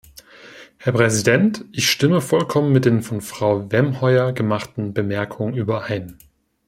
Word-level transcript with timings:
Herr 0.79 0.93
Präsident, 0.93 1.63
ich 1.71 1.87
stimme 1.91 2.21
vollkommen 2.21 2.71
mit 2.73 2.85
den 2.85 3.03
von 3.03 3.21
Frau 3.21 3.71
Wemheuer 3.71 4.33
gemachten 4.33 4.95
Bemerkungen 4.95 5.53
überein. 5.53 6.17